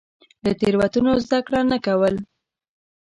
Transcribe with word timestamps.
له 0.43 0.51
تېروتنو 0.59 1.11
زده 1.25 1.39
کړه 1.45 1.59
نه 1.71 1.77
کول. 1.85 2.15